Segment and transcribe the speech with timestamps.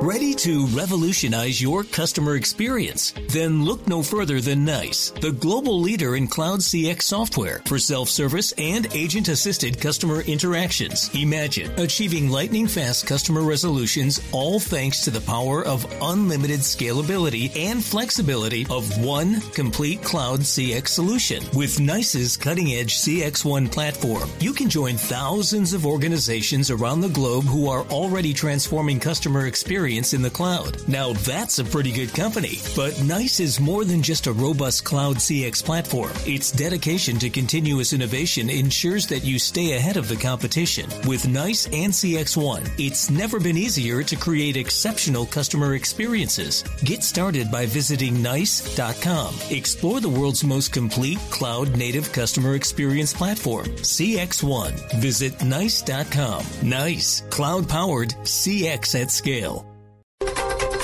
[0.00, 3.12] Ready to revolutionize your customer experience?
[3.30, 8.52] Then look no further than NICE, the global leader in cloud CX software for self-service
[8.58, 11.10] and agent-assisted customer interactions.
[11.16, 17.84] Imagine achieving lightning fast customer resolutions all thanks to the power of unlimited scalability and
[17.84, 21.42] flexibility of one complete cloud CX solution.
[21.56, 27.68] With NICE's cutting-edge CX1 platform, you can join thousands of organizations around the globe who
[27.68, 30.86] are already transforming customer experience in the cloud.
[30.86, 32.58] Now that's a pretty good company.
[32.76, 36.12] But NICE is more than just a robust cloud CX platform.
[36.26, 40.90] Its dedication to continuous innovation ensures that you stay ahead of the competition.
[41.06, 46.62] With NICE and CX1, it's never been easier to create exceptional customer experiences.
[46.84, 49.34] Get started by visiting NICE.com.
[49.50, 55.00] Explore the world's most complete cloud native customer experience platform, CX1.
[55.00, 56.44] Visit NICE.com.
[56.62, 59.77] NICE, cloud powered CX at scale.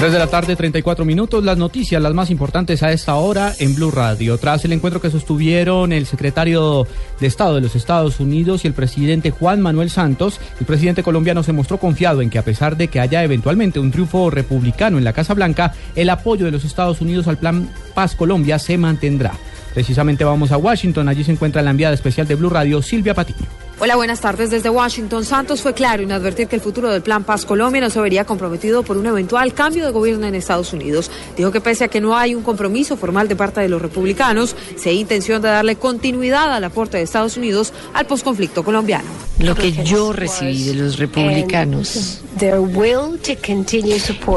[0.05, 1.43] 3 de la tarde, 34 minutos.
[1.43, 4.37] Las noticias, las más importantes a esta hora en Blue Radio.
[4.37, 6.87] Tras el encuentro que sostuvieron el secretario
[7.21, 11.43] de Estado de los Estados Unidos y el presidente Juan Manuel Santos, el presidente colombiano
[11.43, 15.05] se mostró confiado en que a pesar de que haya eventualmente un triunfo republicano en
[15.05, 19.33] la Casa Blanca, el apoyo de los Estados Unidos al Plan Paz Colombia se mantendrá.
[19.73, 21.09] Precisamente vamos a Washington.
[21.09, 23.63] Allí se encuentra la enviada especial de Blue Radio, Silvia Patiño.
[23.80, 25.25] Hola, buenas tardes desde Washington.
[25.25, 28.25] Santos fue claro en advertir que el futuro del Plan Paz Colombia no se vería
[28.25, 31.11] comprometido por un eventual cambio de gobierno en Estados Unidos.
[31.37, 34.55] Dijo que pese a que no hay un compromiso formal de parte de los republicanos,
[34.77, 39.09] se hay intención de darle continuidad al aporte de Estados Unidos al posconflicto colombiano.
[39.41, 42.21] Lo que yo recibí de los republicanos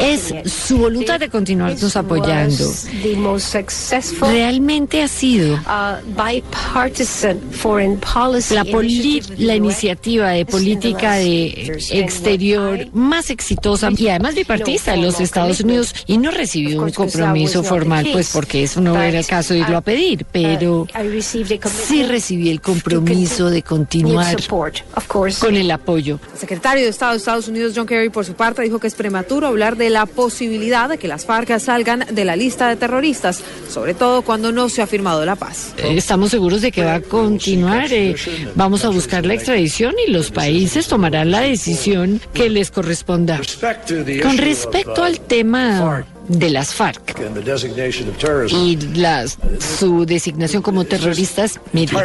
[0.02, 2.72] es su voluntad de continuarnos apoyando.
[4.22, 5.60] Realmente ha sido
[8.50, 15.20] la política la iniciativa de política de exterior más exitosa y además bipartista en los
[15.20, 19.54] Estados Unidos y no recibió un compromiso formal, pues porque eso no era el caso
[19.54, 20.88] de irlo a pedir, pero
[21.20, 24.38] sí recibí el compromiso de continuar
[25.40, 26.20] con el apoyo.
[26.34, 28.96] El secretario de Estado de Estados Unidos, John Kerry, por su parte, dijo que es
[28.96, 33.42] prematuro hablar de la posibilidad de que las FARC salgan de la lista de terroristas,
[33.70, 35.74] sobre todo cuando no se ha firmado la paz.
[35.78, 37.88] Estamos seguros de que va a continuar.
[37.92, 38.16] Eh,
[38.56, 43.40] vamos a buscar la extradición y los países tomarán la decisión que les corresponda.
[44.22, 47.16] Con respecto al tema de las FARC
[48.52, 49.38] y las,
[49.78, 51.96] su designación como terroristas, mire,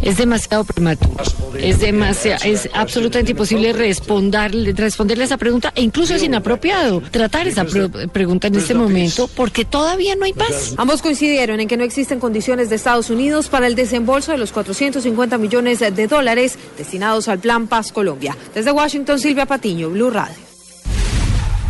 [0.00, 1.24] es demasiado prematuro,
[1.58, 7.48] es demasiado, es absolutamente imposible responder, responderle a esa pregunta e incluso es inapropiado tratar
[7.48, 7.64] esa
[8.12, 10.74] pregunta en este momento porque todavía no hay paz.
[10.76, 14.52] Ambos coincidieron en que no existen condiciones de Estados Unidos para el desembolso de los
[14.52, 18.36] 450 millones de dólares destinados al Plan Paz Colombia.
[18.54, 20.51] Desde Washington, Silvia Patiño, Blue Radio.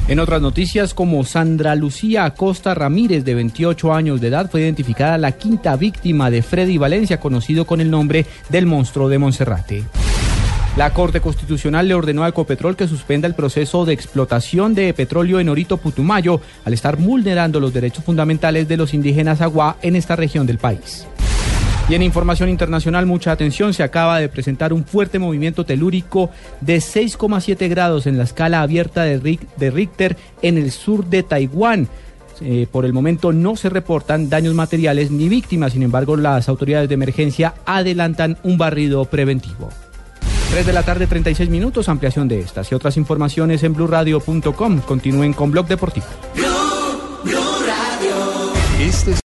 [0.08, 5.16] En otras noticias, como Sandra Lucía Acosta Ramírez, de 28 años de edad, fue identificada
[5.16, 9.84] la quinta víctima de Freddy Valencia, conocido con el nombre del monstruo de Monserrate.
[10.76, 15.38] La Corte Constitucional le ordenó a Ecopetrol que suspenda el proceso de explotación de petróleo
[15.38, 20.16] en Orito Putumayo, al estar vulnerando los derechos fundamentales de los indígenas agua en esta
[20.16, 21.06] región del país.
[21.88, 26.78] Y en información internacional, mucha atención, se acaba de presentar un fuerte movimiento telúrico de
[26.78, 31.88] 6,7 grados en la escala abierta de, Richter en el sur de Taiwán.
[32.40, 36.88] Eh, por el momento no se reportan daños materiales ni víctimas, sin embargo las autoridades
[36.88, 39.68] de emergencia adelantan un barrido preventivo.
[40.50, 44.80] 3 de la tarde, 36 minutos, ampliación de estas y otras informaciones en blurradio.com.
[44.80, 46.06] Continúen con Blog Deportivo.